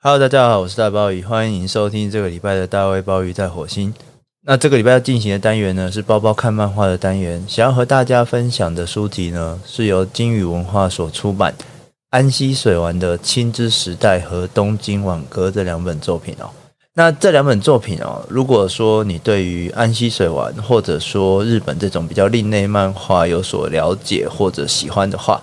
[0.00, 3.92] Hello，大家好，我是大鲍鱼，欢迎收听这个礼拜的大卫鲍鱼在火星。
[4.46, 7.44] 那这个礼拜要进行的单元呢，是包包看漫画的单元。
[7.48, 11.52] 想要和大家分享的书籍呢，是由金宇文化所出版
[12.10, 16.48] 安西水丸的《青之时代》和《东京挽歌》这两本作品哦。
[16.94, 25.42] 那这两本作品哦，如果说你对于安西水丸或者说日本这种比较另类漫画有所了解或者喜欢的话，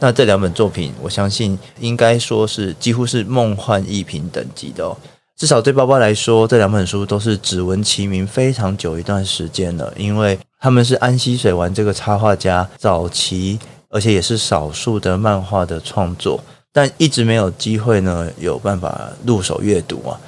[0.00, 4.96] 那这两本作品，我相信应该说是几乎是梦幻一品等级的哦。
[5.36, 13.58] 至少对包包来说，这两本书都是只闻其名非常久一段时间了，因为他们是安西水丸这个插画家早期，
[13.88, 16.40] 而且也是少数的漫画的创作，
[16.72, 20.18] 但一直没有机会呢有办法入手阅读啊。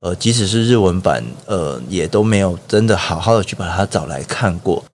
[0.00, 4.84] 呃，即使是日文版，呃，也都没有真的好好的去把它找来看过。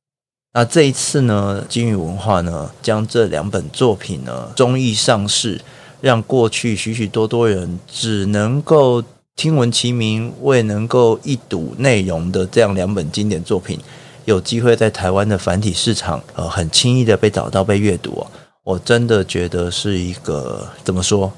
[0.56, 5.60] 那这一次呢，金宇文化呢，将这两本作品呢，中译上市，
[6.00, 9.02] 让过去许许多多人只能够
[9.34, 13.80] 听闻其名，未能够一睹内容的这样两本经典作品，
[14.27, 18.24] 有机会在台湾的繁体市场，呃，很轻易的被找到、被阅读。
[18.62, 21.33] 我真的觉得是一个怎么说，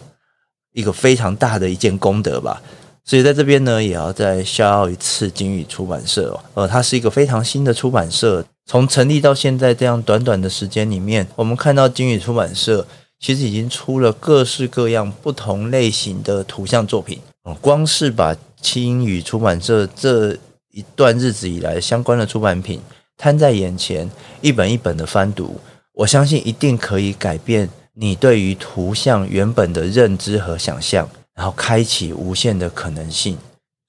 [0.75, 2.61] 一个非常大的一件功德吧。
[3.07, 8.45] 所以在这边呢，也要再 shout out 一次金宇出版社哦，呃，它是一个非常新的出版社。
[8.69, 12.85] 从成立到现在这样短短的时间里面，我们看到金宇出版社
[13.21, 17.21] 其实已经出了各式各样不同类型的图像作品。
[17.61, 20.37] 光是把金宇出版社这
[20.73, 22.81] 一段日子以来相关的出版品
[23.17, 24.11] 摊在眼前，
[24.41, 25.61] 一本一本的翻读，
[25.95, 33.39] 我相信一定可以改变你对于图像原本的认知和想象，然后开启无限的可能性。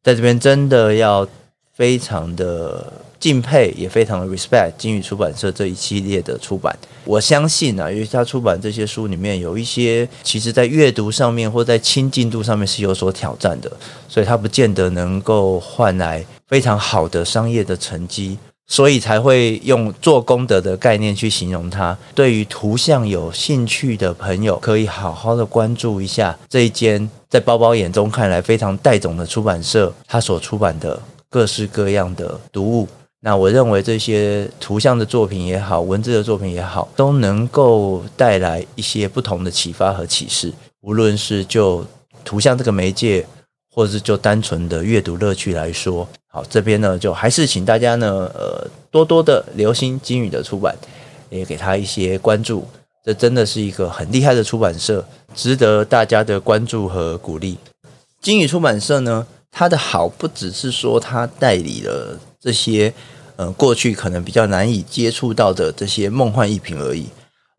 [0.03, 1.27] 在这边真的要
[1.73, 2.93] 非常的。
[3.19, 13.71] 敬佩也非常的 respect 金宇出版社这一系列的出版，我相信啊，因为他出版这些书里面有一些，其实在阅读上面或在亲近度上面是有所挑战的，
[14.07, 18.37] 所以他不见得能够换来非常好的商业的成绩，
[18.67, 21.97] 所以才会用做功德的概念去形容它。
[22.13, 32.87] 对于图像有兴趣的朋友，可以好好的关注一下这一间在包包眼中看来非常带种的出版社，他所出版的各式各样的读物。
[33.21, 40.53] 那我认为这些图像的作品也好，文字的作品也好，都能够带来一些不同的启发和启示。
[40.81, 41.83] 无论是就
[42.23, 43.25] 图像这个媒介，
[43.73, 50.75] 或者是就单纯的阅读乐趣来说，好，这边呢就还是请大家呢，呃，多多的留心金宇的出版，
[51.29, 52.67] 也给他一些关注。
[53.03, 57.57] 这真的是一个很厉害的出版社，值得大家的关注和鼓励。
[58.21, 62.19] 金宇出版社呢，它的好不只是说它代理了。
[62.39, 62.93] 这些
[63.35, 67.07] 呃，过去可能比较难以接触到的这些梦幻逸品而已，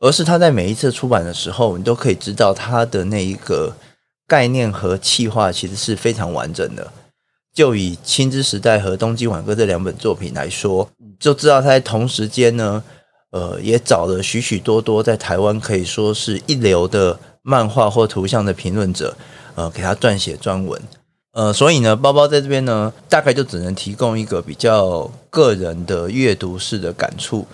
[0.01, 3.77] 而是他在每一次出版的时候，你都可以知道他的那一个
[4.27, 6.93] 概念和企划其实是非常完整的。
[7.59, 10.89] 就以《青之时代》和《东京挽歌》这两本作品来说，
[11.19, 12.81] 就知道他在同时间呢，
[13.33, 19.17] 呃，也找了许许多多在台湾可以说是一流的漫画或图像的评论者，
[19.57, 20.81] 呃，给他撰写专文。
[21.33, 27.45] 呃，所以呢，包包在这边呢，大概就只能提供一个比较个人的阅读式的感触。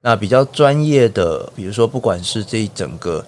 [0.00, 3.20] 那比较专业的，比如说，不管是这一整个《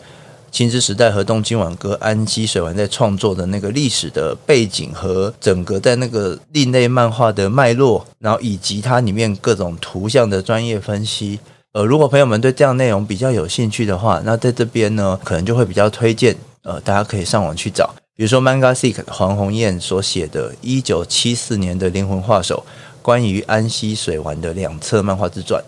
[0.55, 11.41] 青之时代》和《东京晚歌》，安西水丸在创作的那个历史的背景和整个在那个另类漫画的脉络，然后以及它里面各种图像的专业分析。
[11.73, 17.93] 呃，如果朋友们对这样内容比较有兴趣的话，那在这边呢，可能就会比较推荐，呃，大家可以上网去找。
[18.15, 22.65] 比如说，Manga-Seek 黄鸿砚所写的《一九七四年的灵魂画手》，
[23.03, 25.61] 关于安西水丸的两册漫画自传，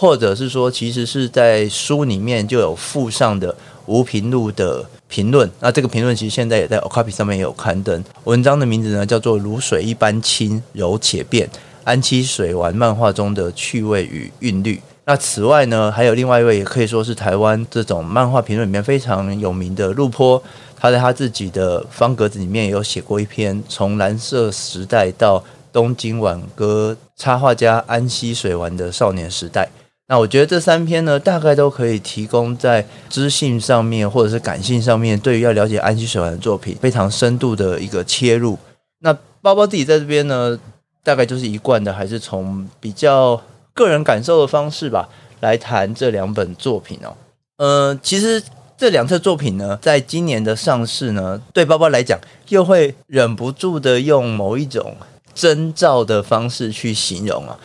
[0.00, 3.52] 或者是说，其实是在书里面就有附上的
[3.86, 5.50] 无评论的评论。
[5.58, 8.04] 那这个评论其实现在也在 Ocopy 上面也有刊登。
[8.22, 11.50] 文章的名字呢叫做《如水一般轻柔且变：
[11.82, 14.76] 安西水丸漫画中的趣味与韵律》。
[15.04, 20.40] 那此外呢，还有另外一位也可以说是台湾这种漫画评论里面非常有名的陆坡。
[20.78, 25.42] 他在他自己的方格子里面也有写过一篇，从蓝色时代到
[25.72, 29.68] 东京挽歌插画家安西水丸的少年时代。
[30.08, 38.58] 那我觉得这三篇呢，大概都可以提供在知性上面或者是感性上面，对于要了解安西水丸的作品非常深度的一个切入。
[39.00, 40.58] 那包包自己在这边呢，
[41.04, 43.40] 大概就是一贯的，还是从比较
[43.72, 45.08] 个人感受的方式吧，
[45.40, 47.14] 来谈这两本作品哦。
[47.58, 48.42] 呃，其实。
[48.80, 52.16] 这两册作品呢，在今年的上市呢，对包包来讲，
[52.50, 54.94] 又会忍不住的用某一种
[55.34, 57.58] 征兆的方式去形容啊，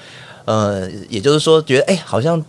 [0.46, 2.40] 呃，也就是说，觉得哎，好像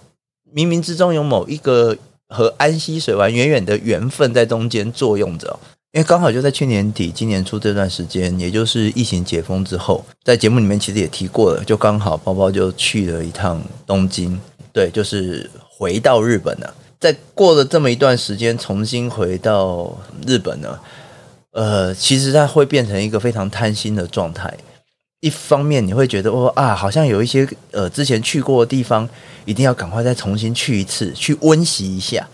[0.55, 1.96] 冥冥之中有某一个
[2.29, 5.58] 和安溪水丸远远的缘分在中间作用着。
[5.93, 14.37] 因为刚好就在去年底、今年初这段时间，也就是疫情解封之后，在节目里面其实也提过了，就刚好包包就去了一趟东京，
[14.73, 16.75] 对，就是回到日本了。
[16.99, 20.76] 在过了这么一段时间，重新回到日本呢，
[21.52, 24.52] 呃，其实它会变成一个非常贪心的状态。
[25.25, 29.09] 一方面你会觉得哦啊，好像有一些呃之前去过的地方，
[29.47, 32.29] 一定要赶快再重新去一次，去温习一下。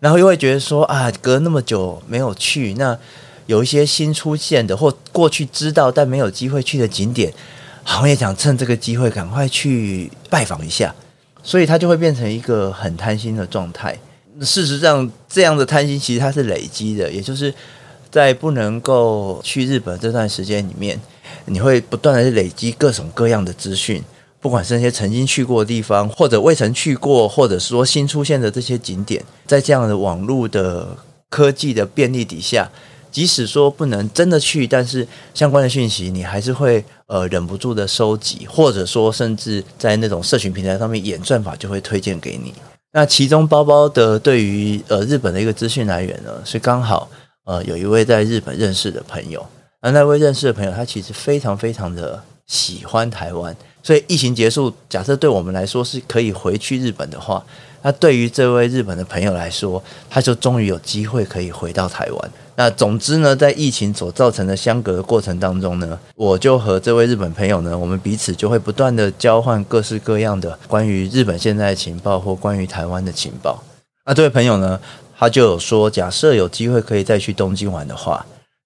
[0.00, 2.98] 然后又会觉得说啊，隔那么久没有去，那
[3.44, 7.30] 有一些新出现的或过去知道但没有机会去的景点，
[7.82, 10.94] 好像也想趁这个机会赶快去拜访一下，
[11.42, 13.94] 所以它就会变成一个很贪心的状态。
[14.40, 17.52] 事实上，这样的贪心其实它是累积的，也就是
[18.10, 20.98] 在不能够去日本这段时间里面，
[21.46, 24.02] 你会不断的累积各种各样的资讯。
[24.40, 30.96] 不管是那些曾经去过的地方，或者未曾去过，或者说新出现的这些景点，在这样的网络的
[31.30, 32.70] 科技的便利底下，
[33.10, 42.52] 即使说不能真的去，但是相关的讯息你还是会呃忍不住的收集，或者说甚至在那种社群平台上面演算法就会推荐给你。
[42.92, 47.08] 那其中包包的对于呃日本的一个资讯来源呢，是刚好
[47.44, 49.44] 呃有一位在日本认识的朋友，
[49.84, 53.54] 而那位认识的朋友他其实非常非常的喜欢台湾。
[53.82, 57.44] 所以疫情结束，假设对我们来说是可以回去日本的话，
[57.82, 62.30] 那对于这位日本的朋友来说，他就终于有机会可以回到台湾。
[62.56, 73.62] 那总之呢，在疫情所造成的相隔的过程当中呢，我就和这位日本朋友呢，我们彼此就会不断的交换各式各样的关于日本现在的情报或关于台湾的情报。
[74.06, 74.80] 那这位朋友呢，
[75.18, 78.24] 他就有说，假设有机会可以再去东京玩的话，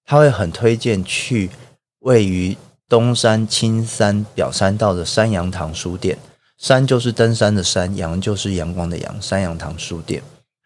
[0.09, 1.51] 他会很推荐去
[1.99, 2.57] 位于。
[2.89, 6.17] 东山青山表山道的山羊堂书店，
[6.57, 10.23] 山就是登山的山，阳就是阳光的阳，山羊堂书店。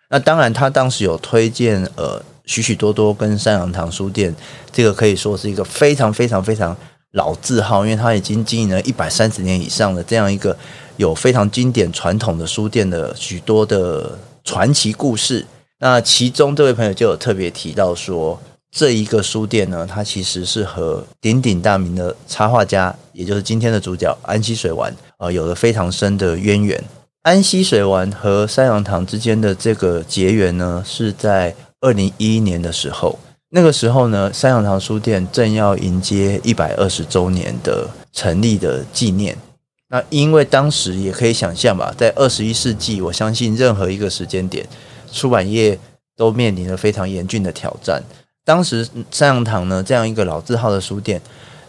[0.09, 4.33] 那当然，他当时有推荐呃许许多多跟山羊堂书店，
[4.71, 6.73] 这个可以说是一个非常非常非常
[7.11, 10.57] 老字号，因为他已经经营了一百三十年以上的这样一个
[10.95, 15.45] 有非常经典传统的书店的许多的传奇故事。
[15.79, 18.39] 那其中这位朋友就有特别提到说。
[18.73, 26.83] 这一个书店呢，它其实是和鼎鼎大名的插画家，也就是今天的主角安西水丸，呃，有了非常深的渊源。
[27.21, 33.19] 安西水丸和三羊堂之间的这个结缘呢，是在二零一一年的时候。
[33.51, 39.37] 那个时候呢，三羊堂书店正要迎接一百二十周年的成立的纪念。
[39.89, 44.67] 那因为当时也可以想象吧，在二十一世纪，我相信任何一个时间点，
[45.11, 45.77] 出版业
[46.17, 48.01] 都面临了非常严峻的挑战。
[48.45, 51.21] 当时三羊堂呢，这样一个老字号的书店，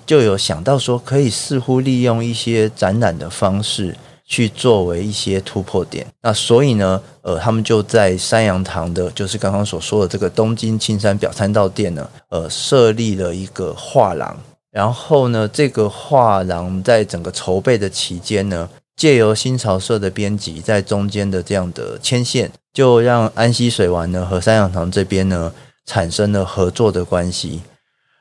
[0.05, 6.05] 就有想到说，可以似乎利用一些展览的方式去作为一些突破点。
[6.23, 14.37] 那所以呢，呃，他们就在三羊堂的，就是刚刚所说的这个东京青山表参道店呢，呃，设立了一个画廊。
[14.73, 25.53] 然后呢，这个画廊在整个筹备的期间呢，借由新潮社的编辑在中间的这样的牵线，就让安西水丸呢和三羊堂这边呢。
[25.87, 27.61] 产生了合作的关系，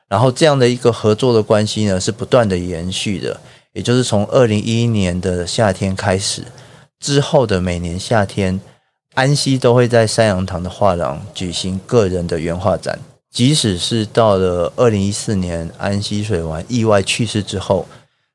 [0.06, 3.40] 然后这样的一个合作的关系呢，是不断的延续的，
[3.72, 6.44] 也就是从二零一一年的夏天开始，
[7.00, 8.60] 之后的每年夏天，
[9.14, 12.98] 安西都会在三洋堂的画廊举行个人的原画展，
[13.30, 17.86] 即使是到了二零一四年安西水丸意外去世之后，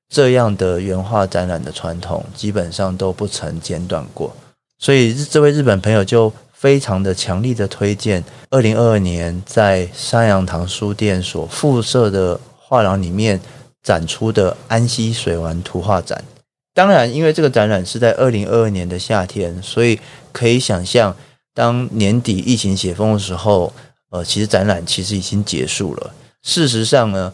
[0.10, 4.36] 这样的原画展览的传统基本上都不曾间断过，
[4.80, 6.34] 所以这位日本朋友就。
[6.60, 13.40] 非常的强力的推荐，二零二二年在山羊堂书店所附设的画廊里面
[13.82, 16.22] 展出的安西水丸图画展。
[16.74, 19.98] 当然，因为这个展览是在二零二二年的夏天，所以
[20.34, 21.16] 可以想象，
[21.54, 23.72] 当年底疫情解封的时候，
[24.10, 26.14] 呃，其实展览其实已经结束了。
[26.44, 27.34] 事实上呢，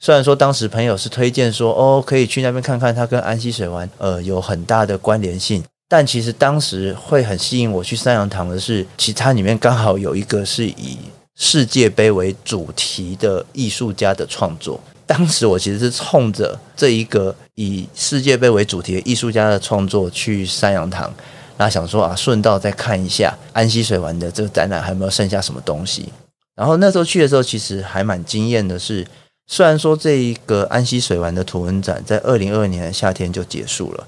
[0.00, 5.62] 虽然说当时朋友是推荐说，哦，可以去那边看看，它跟安西水丸呃有很大的关联性。
[5.88, 10.98] 但其实当时会很吸引我去三羊堂的是，其实它里面刚好有一个是以
[11.36, 14.80] 世界杯为主题的艺术家的创作。
[15.06, 21.12] 当时我其实是冲着这一个以世界杯为主题的艺术家的创作去三羊堂，
[21.58, 26.08] 那想说啊，顺道再看一下安溪水丸的这个展览还有没有剩下什么东西。
[26.56, 29.06] 然后那时候去的时候，其实还蛮惊艳的是，
[29.46, 34.06] 虽然说这一个安溪水丸的图文展在二零二二年的夏天就结束了。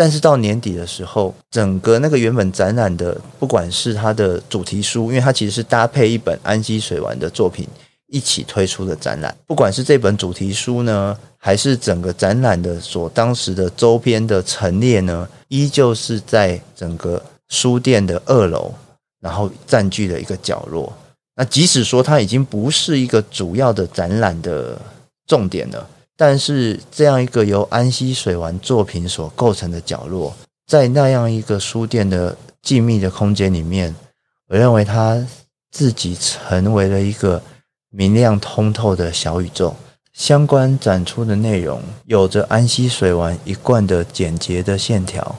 [0.00, 7.68] 但是到年底的时候，整个那个原本展览的，不管是它的主题书，因为它其实是搭配一本安西水丸的作品
[8.06, 18.72] 一起推出的展览，不管是这本主题书呢，还是整个展览的所当时的周边的陈列呢，依旧是在整个书店的二楼，
[19.20, 20.90] 然后占据了一个角落。
[21.36, 24.80] 那即使说它已经不是一个主要的展览的
[25.26, 25.86] 重点了，
[26.20, 30.36] 但是这样一个由安溪水丸作品所构成的角落，
[30.66, 33.96] 在那样一个书店的静谧的空间里面，
[34.48, 35.26] 我认为它
[35.70, 37.42] 自己成为了一个
[37.88, 39.74] 明亮通透的小宇宙。
[40.12, 45.36] 相关展出的内容有着安溪水丸一贯的简洁的线条，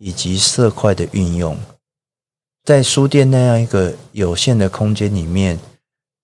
[0.00, 1.56] 以及色块的运用，
[2.64, 5.60] 在书店那样一个有限的空间里面，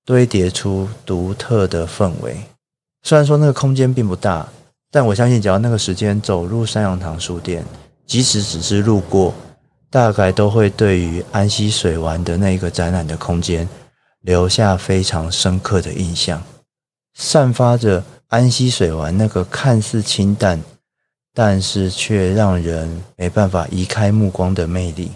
[0.05, 2.39] 堆叠出独特的氛围。
[3.03, 4.47] 虽然说那个空间并不大，
[4.91, 7.65] 但我相信，只要那个时间走入三阳堂书店，
[8.07, 9.33] 即使只是路过，
[9.89, 13.69] 大概都会对于安溪水丸的那个展览的空间
[14.23, 16.43] 留下非常深刻的印象。
[17.15, 20.63] 散发着安溪水丸那个看似清淡，
[21.35, 25.11] 但是却让人没办法移开目光的魅力。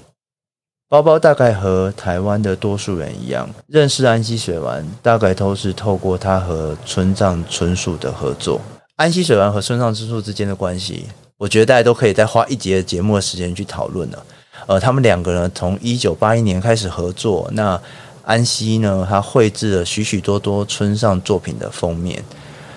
[0.92, 8.60] 包包大概和台湾的多数人一样，认识安溪水丸，大概都是透过他和村上春树的合作。
[8.96, 11.06] 安溪水丸和村上春树之间的关系，
[11.38, 14.22] 我觉得大家都可以再花一节节目的时间去讨论了。
[14.66, 17.80] 呃，他们两个人从一九八一年开始合作，那。
[18.24, 22.22] 安溪呢，他绘制了许许多多村上作品的封面，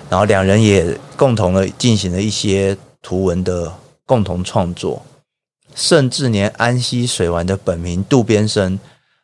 [0.10, 3.72] 然后两人也共同的进行了一些图文的
[4.08, 5.00] 共同创作，
[5.76, 8.80] 甚至连安溪水丸的本名渡边生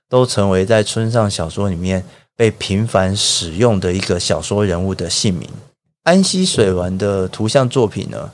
[0.08, 2.04] 都成为在村上小说里面
[2.36, 5.50] 被频繁使用的一个小说人物的姓名。
[6.04, 8.32] 安溪水丸的图像作品呢，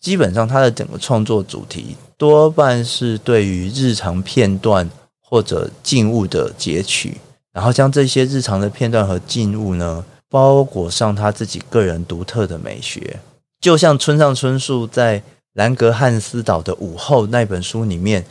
[0.00, 4.90] 基本上他的整个创作主题多半是对于日常片段
[5.22, 7.18] 或者静物的截取。
[7.52, 13.18] 然后将这些日常的片段和静物呢，包裹上他自己个人独特的美学，
[13.60, 15.18] 就像村上春树在
[15.54, 18.24] 《兰格汉斯岛的午后》那本书里面，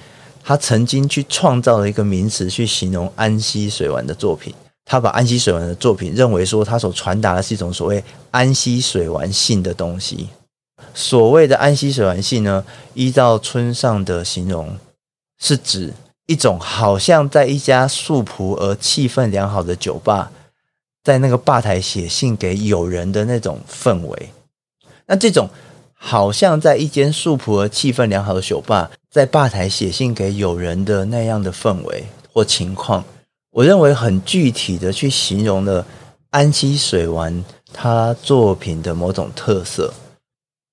[0.43, 4.53] 他曾经去创造了一个名词去形容安溪水丸的作品。
[4.85, 10.29] 他把安溪水丸的作品认为说，他所传达的是一种所谓安溪水丸性的东西。
[10.93, 14.77] 所谓的安溪水丸性呢，依照村上的形容，
[15.39, 15.93] 是指。
[16.25, 20.31] 一种好像在一家素朴而气氛良好的酒吧，
[21.03, 24.29] 在那个吧台写信给友人的那种氛围。
[25.07, 25.49] 那这种
[26.01, 33.03] 好像在一间素朴而气氛良好的酒吧，在吧台写信给友人的那样的氛围或情况，
[33.51, 35.85] 我认为很具体的去形容了
[36.29, 39.93] 安溪水丸他作品的某种特色。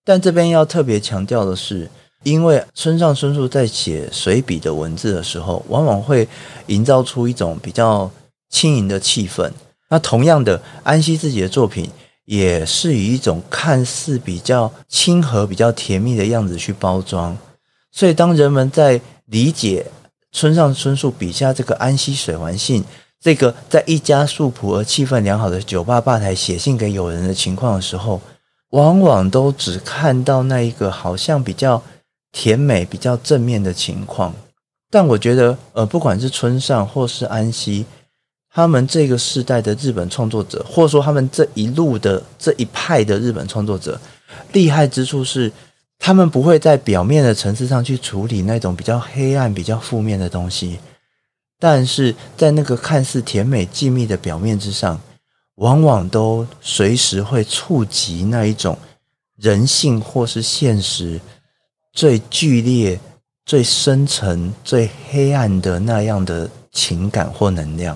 [0.04, 1.90] 但这边要特别强调的是。
[2.22, 6.26] 因为村上春树在写随笔的文字的时候，往往会
[6.66, 8.10] 营造出一种比较
[8.48, 9.48] 轻盈的气氛。
[9.90, 11.88] 那同样的，安溪自己的作品
[12.26, 17.36] 也是以一种看似比较亲和、比较甜蜜的样子去包装。
[17.90, 19.86] 所以，当人们在理解
[20.30, 22.84] 村上春树笔下这个安溪水丸信，
[23.18, 28.20] 这个在一家素朴而气氛良好的酒吧吧台写信给友人的情况的时候，
[28.70, 31.82] 往往都只看到那一个好像比较。
[32.32, 34.34] 甜美比较正面的情况，
[34.90, 37.86] 但我觉得，呃，不管是村上或是安溪，
[38.56, 44.00] 他们这个世代的日本创作者，或者说他们这一路的这一派的日本创作者，
[44.54, 45.52] 厉害之处是，
[45.98, 50.78] 他们不会在表面的层次上去处理那种比较黑暗、比较负面的东西，
[51.60, 54.98] 但是在那个看似甜美、静谧的表面之上，
[55.56, 58.78] 往往都随时会触及那一种
[59.36, 61.20] 人性或是现实。
[61.92, 62.98] 最剧烈、
[63.44, 67.94] 最深沉、最黑暗的那样的情感或能量，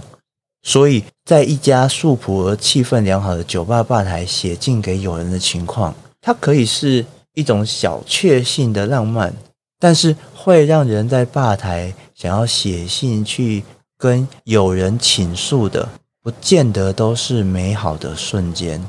[0.62, 9.35] 所以在一家素朴而气氛良好的酒吧吧台写信给友人的情况，它可以是一种小确幸的浪漫，
[9.79, 13.62] 但是会让人在吧台想要写信去
[13.97, 15.88] 跟友人倾诉的，
[16.23, 18.85] 不见得都是美好的瞬间。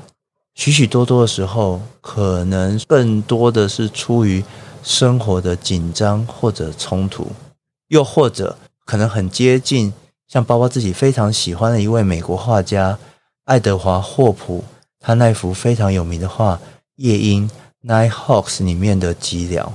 [0.56, 4.44] 许许多多的时候，可能更多的是出于。
[4.84, 7.28] 生活的紧张或者冲突，
[7.90, 9.94] 又或者可能很接近，
[10.32, 12.98] 像包包自己非常喜欢的一位美国画家
[13.44, 14.64] 爱德华霍普，
[14.98, 16.56] 他那幅非常有名的画
[16.96, 17.50] 《夜莺》
[17.86, 19.68] （Nighthawks） 里面的寂寥。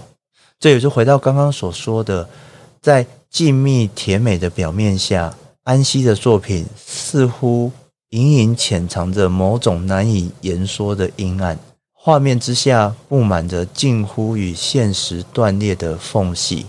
[0.58, 2.26] 这也就回到刚刚所说的，
[2.80, 5.34] 在静谧甜美的表面下，
[5.64, 7.70] 安息的作品似乎
[8.08, 11.58] 隐隐潜藏着某种难以言说的阴暗。
[11.92, 16.64] 画面之下布满着近乎与现实断裂的缝隙，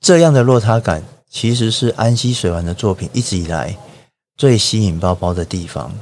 [0.00, 3.76] 这样的落差感其实是安溪水丸的作品一直以来
[4.36, 5.92] 最吸引包包的地方。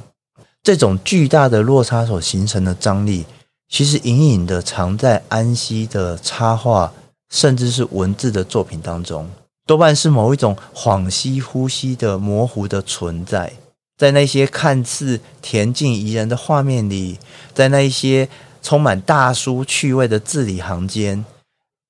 [0.62, 3.24] 这种巨大的落差所形成的张力，
[3.68, 6.92] 其实隐隐的藏在安溪的插画，
[7.30, 9.30] 甚至是文字的作品当中，
[9.64, 13.52] 多半是某一种恍兮呼吸的模糊的存在。
[13.96, 17.18] 在那些看似恬静宜人的画面里，
[17.54, 18.28] 在那一些
[18.60, 21.24] 充满大叔趣味的字里行间，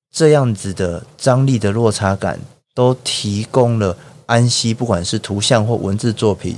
[0.09, 2.39] 这样子的张力的落差感，
[2.77, 6.55] 都提供了安西不管是图像或文字作品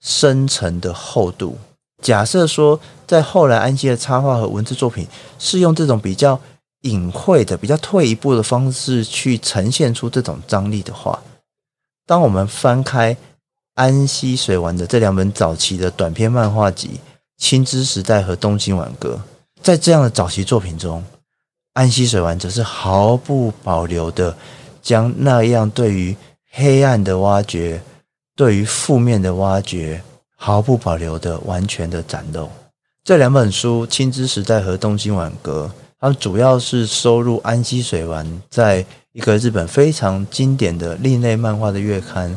[0.00, 1.58] 深层的厚度。
[2.02, 5.06] 假设说，在后来安西的插画和文字作品
[5.38, 6.40] 是用这种比较
[6.84, 11.22] 隐晦的、比较退一步的方式去呈现出这种张力的话，
[12.06, 13.14] 当我们翻开
[13.74, 16.88] 安西水丸的这两本早期的短篇漫画集
[17.36, 19.20] 《青之时代》和《东京挽歌》，
[19.62, 21.04] 在这样的早期作品中，
[21.74, 24.34] 安西水丸则是毫不保留的
[24.82, 26.14] 将那样对于
[26.50, 27.80] 黑暗的挖掘、
[28.36, 30.02] 对于负面的挖掘。
[30.44, 32.50] 毫不保留的、完全的展露。
[33.04, 35.70] 这两本书《青之时代》和《东京挽歌》，
[36.00, 42.28] 它主要是收录安西水丸在一个日本非常经典的另类漫画的月刊《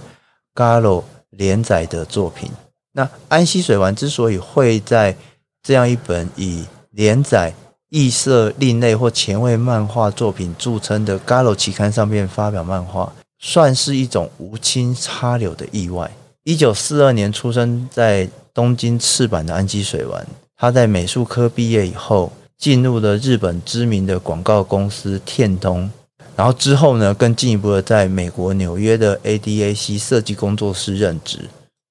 [0.54, 2.52] Garo》连载的作品。
[2.92, 5.18] 那安西水丸之所以会在
[5.64, 7.52] 这样一本以连载
[7.90, 16.12] 异色、另类或前卫漫画作品著称的《Garo》期刊上面发表漫画，算是一种无心插柳的意外。
[16.44, 20.26] 一九四二年出生在东京赤坂的安基水丸，
[20.58, 25.90] 他在美术科毕业以后，进入了日本知名的广告公司天东，
[26.36, 31.40] 然后之后呢，更进一步的在美国纽约的 ADAC 设计工作室任职。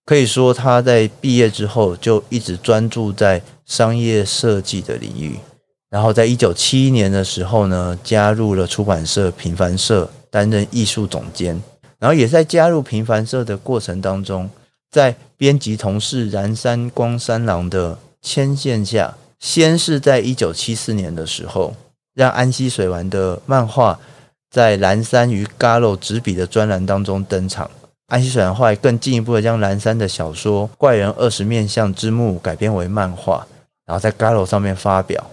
[0.04, 5.38] 可以说，他在毕业之后就一直专注在商业设计的领域。
[5.94, 11.62] 然后，在一九七一年的时候呢，加入了出版社平凡社，担任艺术总监。
[12.00, 14.50] 然后也在加入平凡社的过程当中，
[14.90, 21.76] 在编辑同事岚山光三郎的牵线下，先是在一九七四年的时候，
[22.12, 24.00] 让安西水丸的漫画
[24.50, 27.70] 在蓝山与 Garo 执笔的专栏当中登场。
[28.08, 33.46] 安西水丸后来更进一步的将蓝山的小说《怪人二十面相之墓》改编为漫画，
[33.86, 35.24] 然后在 Garo 上面发表。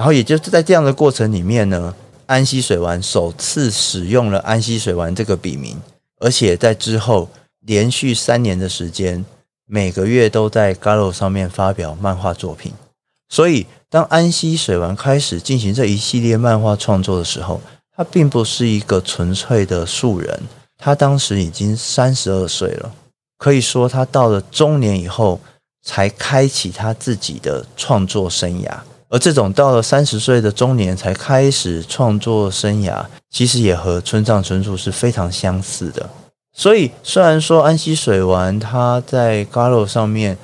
[0.00, 5.78] 然后也就是在这样的过程里面呢，安西水丸首次使用了安西水丸这个笔名。
[6.20, 7.28] 而且在之后
[7.66, 9.22] 连续三年的时间，
[9.66, 12.72] 每个月都在 Garo 上面发表漫画作品。
[13.28, 17.60] 所以，当安西水丸开始进行这一系列漫画创作的时候，
[17.94, 20.40] 他并不是一个纯粹的素人。
[20.78, 22.90] 他当时已经三十二岁了，
[23.36, 25.38] 可以说他到了中年以后
[25.82, 28.78] 才开启他自己的创作生涯。
[29.10, 36.08] 而这种到了三十岁的中年才开始创作生涯，其实也和村上春树是非常相似的。
[36.52, 40.38] 所以，虽然说安西水丸他在 Garo 上面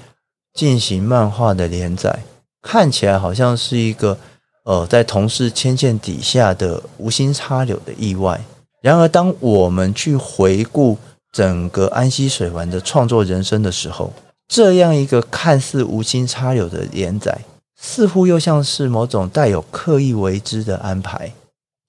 [0.52, 2.24] 进行漫画的连载，
[2.60, 4.18] 看起来好像是一个
[4.64, 8.40] 呃在同事牵线底下的无心插柳的意外。
[8.82, 10.98] 然而，当我们去回顾
[11.32, 14.12] 整个安西水丸的创作人生的时候，
[14.48, 17.38] 这样一个看似无心插柳的连载。
[17.78, 21.32] 似乎又像是某种带有刻意为之的安排，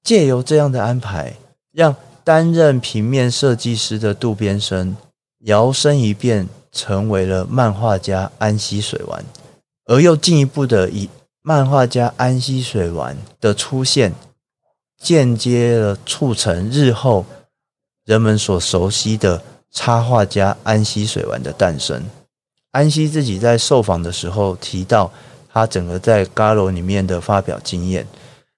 [0.03, 1.37] 借由这样的安排，
[1.71, 1.95] 让
[2.25, 4.97] 担任平面设计师的渡边生
[5.45, 9.23] 摇身一变成为了漫画家安西水丸，
[9.85, 11.09] 而又进一步的以
[11.41, 14.13] 漫画家安西水丸的出现，
[15.01, 17.25] 间接的促成日后
[18.03, 22.03] 人们所熟悉的插画家安西水丸的诞生。
[22.71, 25.09] 安西自己在受访的时候提到。
[25.57, 28.05] 他整个在 Garo 里面的发表经验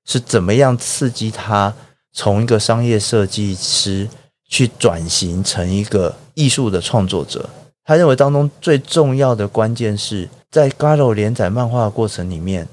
[0.06, 1.74] 是怎么样刺激他
[2.12, 4.10] 从一个商业设计师
[4.50, 7.50] 去转型成一个艺术的创作者？
[7.86, 12.68] 他认为当中最重要的关键是在 Garo 连载漫画的过程里面，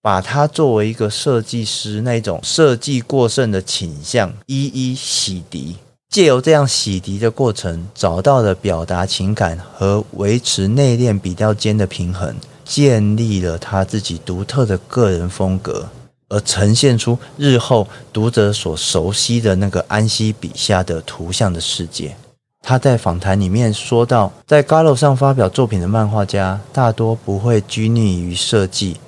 [0.00, 5.76] 把他作为一个设计师那种设计过剩的倾向一一洗涤，
[6.08, 12.34] 借由这样洗涤的过程，找到了表达情感和维持内敛比较间的平衡。
[12.64, 15.88] 建立了他自己独特的个人风格，
[16.28, 22.16] 而呈现出日后读者所熟悉的那个安西笔下的图像的世界。
[22.62, 28.98] 他在访谈里面说到，在 Gallo 上发表作品的漫画家大多不会拘泥于设计，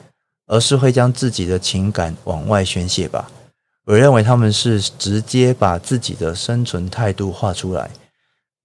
[0.47, 3.31] 而是会将自己的情感往外宣泄吧。
[3.87, 7.91] 我认为他们是直接把自己的生存态度画出来，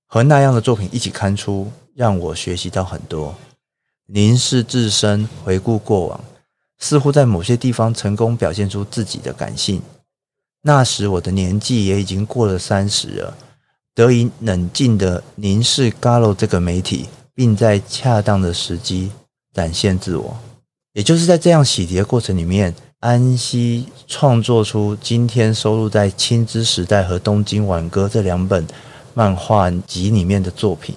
[0.08, 3.36] 和那样的作品一起刊出，让我学习到很多。
[4.12, 6.19] 凝视自身，回顾过往，
[6.80, 9.80] 似乎在某些地方成功表现出自己的感性。
[10.63, 13.38] 那时我的年纪也已经过了三十了，
[13.93, 19.12] 得以冷静的凝视 Garo 这个媒体，并在恰当的时机
[19.54, 20.36] 展现自我。
[20.93, 28.65] 也就是在这样洗涤的过程里面，安西创作出今天收录在《青之时代》和《东京挽歌》这两本
[29.13, 30.95] 漫画集里面的作品。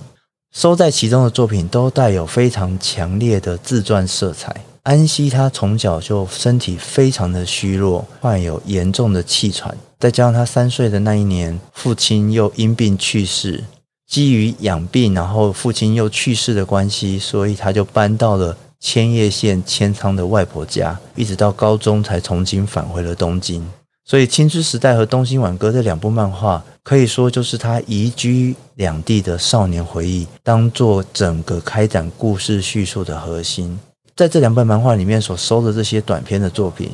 [0.52, 4.54] 收在其中的作品都带有非常强烈的自传色彩。
[4.82, 13.64] 安西他从小就身体非常的虚弱，患有严重的气喘，再加上他三岁的那一年，父亲又因病去世。
[14.06, 23.66] 基于养病，然后父亲又去世的关系，所以他就搬到了千叶县千仓的外婆家，一直到高中才重新返回了东京。
[24.04, 33.78] 所以《青之时代》和《东京挽歌》这两部漫画，可以说就是他移居两地的少年回忆，当做整个开展故事叙述的核心。
[34.16, 36.90] 在这两本漫画里面所收的这些短篇的作品，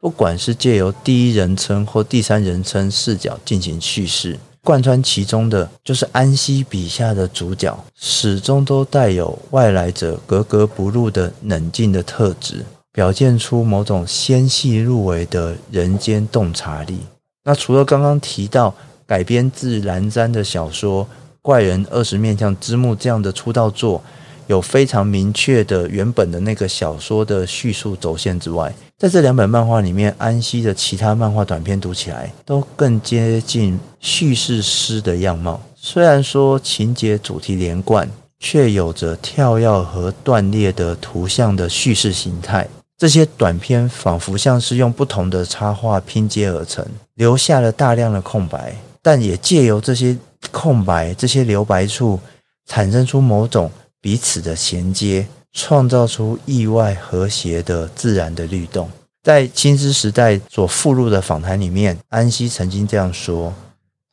[0.00, 4.38] 不管是借由第一人称或第三人称视角进行叙事。
[4.64, 12.64] 贯穿其中的就是安西笔下的主角，始终都带有外来者格格不入的冷静的特质，
[12.96, 17.00] 表现出某种纤细入微的人间洞察力。
[17.44, 18.74] 那除了刚刚提到
[19.06, 21.04] 改编自岚山的小说
[21.42, 24.02] 《怪人二十面相之墓》这样的出道作，
[24.46, 35.60] 有非常明确的原本的那个小说的叙述轴线之外，在这两本漫画里面，安西的其他漫画短篇读起来都更接近叙事诗的样貌。
[35.76, 42.66] 虽然说情节主题连贯，却有着跳跃和断裂的图像的叙事形态。
[42.98, 50.16] 这些短片仿佛像是用不同的插画拼接而成，留下了大量的空白，但也借由这些
[50.50, 52.18] 空白、这些留白处，
[52.66, 53.70] 产生出某种。
[53.98, 58.88] 彼此的衔接，创造出意外和谐的自然的律动。
[59.24, 63.52] 在《青之时代》所附录的访谈里面，安西曾经这样说：“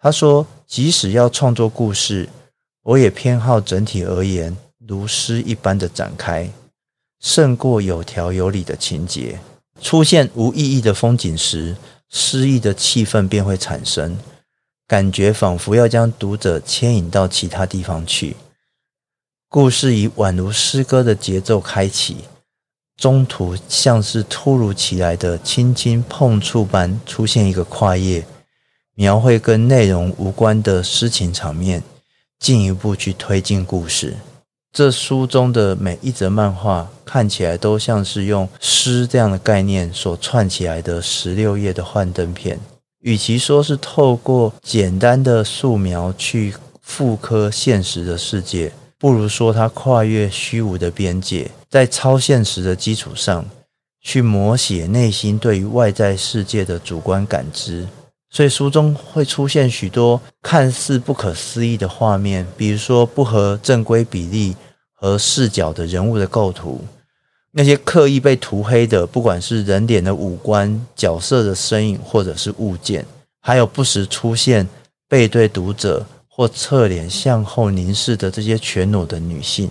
[0.01, 2.27] 他说，即使要创作故事，
[2.81, 6.49] 我也偏好整体而言如诗一般的展开，
[7.23, 9.39] 胜过有条有理的情节。
[9.81, 11.75] 出现无意义的风景时，
[12.09, 14.17] 诗意的气氛便会产生，
[14.87, 18.35] 感觉仿佛要将读者牵引到其他地方去。”
[19.49, 22.17] 故事以宛如诗歌的节奏开启，
[22.97, 28.25] 中途像是突如其来的轻轻碰触般出现一个跨页，
[28.95, 31.83] 描绘跟内容无关的诗情场面，
[32.39, 34.15] 进一步去推进故事。
[34.73, 42.59] 这书中的每一则漫画看起来都像是用诗这样的概念所串起来的十六页的幻灯片。
[43.01, 48.71] 与其说是透过简单的素描去复刻现实的世界。
[48.97, 53.45] 不如说，它跨越虚无的边界，在超现实的基础上，
[54.01, 57.85] 去摹写内心对于外在世界的主观感知。
[58.33, 64.55] 所以书中会出现许多看似不可思议的画面，比如说不合正规比例
[64.91, 66.81] 和视角的人物的构图，
[67.51, 73.05] 那些刻意被涂黑的，不管是人脸的五官、角色的身影，或者是物件，
[73.39, 74.67] 还有不时出现
[75.07, 76.05] 背对读者。
[76.35, 79.69] 或侧脸向后凝视的这些全裸的女性，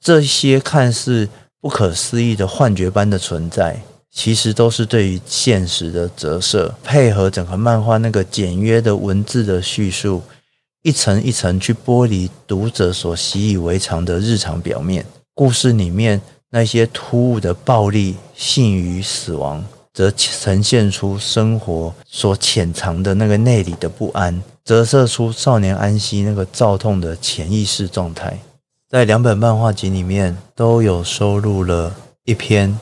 [0.00, 1.28] 这些看似
[1.60, 3.80] 不可思议的幻觉般的存在，
[4.12, 10.22] 其实都是对于现实的折射，配合整个漫画那个简约的文字的叙述，
[10.82, 15.06] 一层一层去剥离读者所习以为常的日常表面。
[15.34, 16.20] 故事里面
[16.50, 24.42] 那些突兀的暴力、性与死亡，则呈现出生活所潜藏的那个内里的不安。
[24.64, 28.38] 折射出少年安息那个躁动的潜意识状态，
[28.88, 32.78] 在两本漫画集里面都有收录了一篇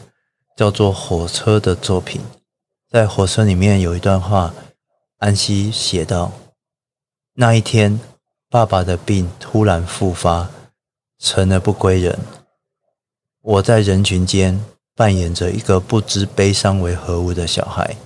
[0.58, 2.20] 叫做《火车》的作品。
[2.90, 4.52] 在火车里面有一段话，
[5.18, 6.32] 安西写道
[7.34, 8.00] ：“那一天，
[8.50, 10.50] 爸爸的病突然复发，
[11.20, 12.18] 成了不归人。
[13.40, 14.60] 我在人群间
[14.96, 17.96] 扮演着一个不知悲伤为何物的小孩。”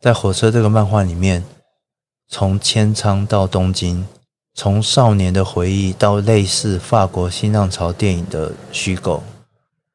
[0.00, 1.44] 在火车这个漫画里面。
[2.28, 4.04] 从千仓到东京，
[4.52, 9.22] 从少年的回忆到类似法国新浪潮电影的虚构，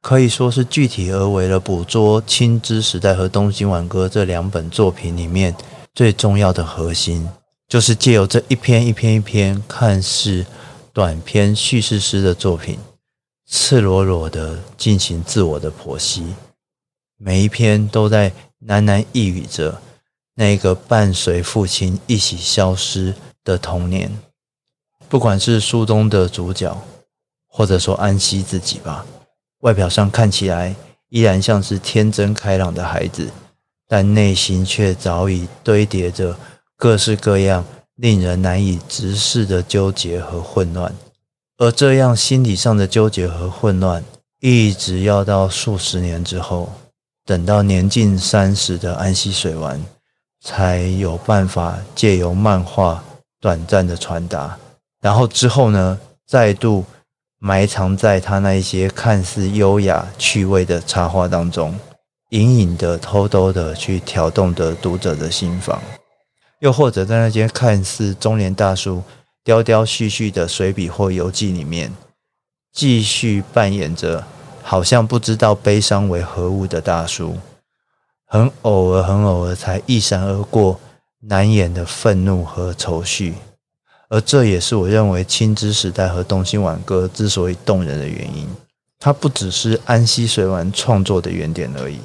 [0.01, 5.55] 可以说是具体而为了捕捉《青之时代》和《东京挽歌》这两本作品里面
[5.93, 7.29] 最重要的核心，
[7.67, 10.45] 就是借由这一篇一篇一篇看似
[10.91, 12.79] 短篇叙事诗的作品，
[13.47, 16.33] 赤裸裸的进行自我的剖析，
[17.17, 18.31] 每一篇都在
[18.65, 19.79] 喃喃呓语着。
[20.33, 24.09] 那个伴随父亲一起消失的童年，
[25.07, 26.75] 不管是书中的主角，
[27.47, 29.05] 或者说安息自己吧，
[29.61, 30.75] 外表上看起来
[31.09, 33.31] 依然像是天真开朗的孩子，
[33.87, 36.37] 但内心却早已堆叠着
[36.77, 40.93] 各式各样令人难以直视的纠结和混乱。
[41.57, 44.03] 而这样心理上的纠结和混乱，
[44.39, 46.71] 一直要到数十年之后，
[47.25, 49.81] 等到年近三十的安西水丸。
[50.43, 53.03] 才有办法借由漫画
[53.39, 54.57] 短暂的传达，
[54.99, 56.83] 然后之后呢，再度
[57.43, 61.75] 埋藏在他那一些看似优雅趣味的插画当中，
[62.29, 65.81] 隐隐的、偷偷的去挑动着读者的心房，
[66.59, 69.01] 又或者在那些看似中年大叔
[69.43, 71.91] 雕雕絮絮的随笔或游记里面，
[72.71, 74.23] 继续扮演着
[74.61, 77.39] 好像不知道悲伤为何物的大叔，
[78.27, 80.79] 很偶尔、很偶尔才一闪而过
[81.21, 83.33] 难掩的愤怒和愁绪。
[84.11, 88.45] 而这也是我认为《青之时代》和《东京挽歌》之所以动人的原因。
[88.99, 91.97] 它不只是安西水丸创作的原点而已。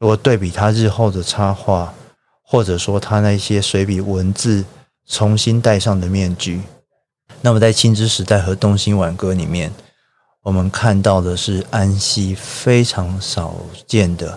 [0.00, 1.94] 如果对比他日后的插画，
[2.42, 4.64] 或者说他那些随笔文字
[5.06, 6.60] 重新戴上的面具，
[7.42, 9.72] 那么在《青之时代》和《东京挽歌》里面，
[10.42, 13.54] 我们看到的是安西非常少
[13.86, 14.36] 见的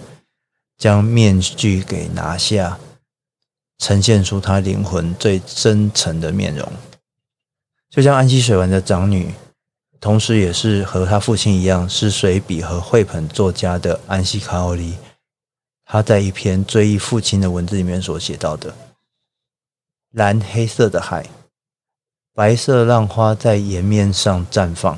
[0.77, 2.77] 将面具给拿下。
[3.77, 6.67] 呈现出他灵魂最真诚的面容，
[7.89, 9.33] 就像安西水丸的长女，
[9.99, 14.95] 同时也是和他父亲一样是水笔和绘本作家的安西卡奥里，
[15.85, 18.73] 他在一篇追忆父亲的文字里面所写到的：
[20.11, 21.25] 蓝黑色的海，
[22.33, 24.97] 白色浪花在岩面上绽放，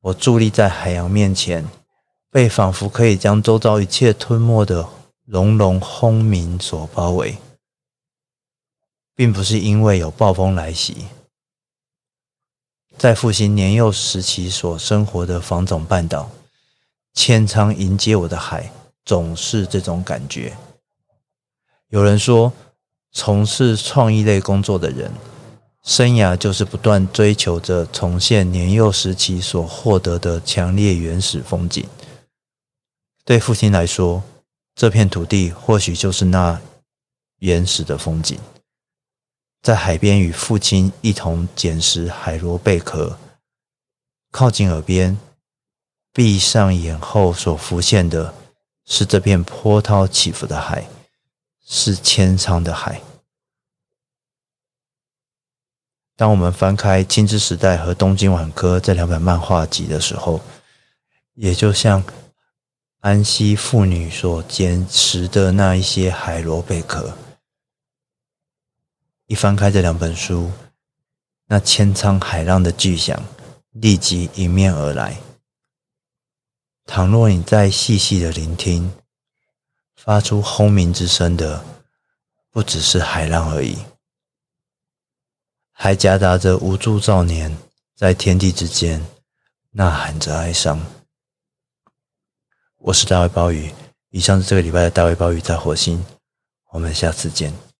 [0.00, 1.68] 我伫立在海洋面前，
[2.30, 4.88] 被仿佛可以将周遭一切吞没的
[5.26, 7.36] 隆隆轰鸣所包围。
[9.14, 11.06] 并不是因为有暴风来袭，
[12.96, 16.30] 在父亲年幼时期所生活的房总半岛，
[17.12, 18.72] 千仓迎接我的海，
[19.04, 20.56] 总是这种感觉。
[21.88, 22.52] 有人说，
[23.10, 25.12] 从事创意类工作的人，
[25.82, 31.86] 生涯就是不断追求着重现年幼时期所获得的强烈原始风景。
[33.24, 34.22] 对父亲来说，
[34.74, 36.58] 这片土地或许就是那
[37.40, 38.38] 原始的风景。
[39.62, 43.16] 在海边与父亲一同捡拾海螺贝壳，
[44.32, 45.16] 靠近耳边，
[46.12, 48.34] 闭上眼后所浮现的
[48.84, 50.88] 是这片波涛起伏的海，
[51.64, 53.00] 是千仓的海。
[56.16, 60.40] 当我们翻开《青之时代》和《东京挽歌》这两本漫画集的时候，
[61.34, 62.02] 也就像
[62.98, 67.16] 安西妇女所捡拾的那一些海螺贝壳。
[69.32, 70.52] 一翻开这两本书，
[71.46, 73.18] 那千仓海浪的巨响
[73.70, 75.16] 立即迎面而来。
[76.84, 78.92] 倘若你再细细的聆听，
[79.96, 81.64] 发出轰鸣之声的
[82.50, 83.78] 不只是海浪而已，
[85.72, 87.56] 还夹杂着无助少年
[87.96, 89.02] 在天地之间
[89.70, 90.78] 呐喊着哀伤。
[92.76, 93.72] 我是大卫鲍鱼，
[94.10, 96.04] 以上是这个礼拜的大卫鲍鱼在火星，
[96.72, 97.50] 我们下次见。